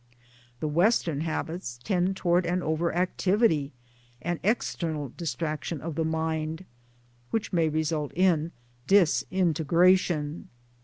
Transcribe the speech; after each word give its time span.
The 0.61 0.67
Western 0.67 1.21
habits 1.21 1.79
tend 1.83 2.17
towards 2.17 2.47
an 2.47 2.63
over 2.63 2.91
activity 2.91 3.71
and 4.19 4.39
external 4.41 5.13
distraction 5.15 5.79
of 5.79 5.93
the 5.93 6.03
mind, 6.03 6.65
which 7.29 7.53
may 7.53 7.69
result 7.69 8.11
in 8.15 8.51
disintegration. 8.87 10.49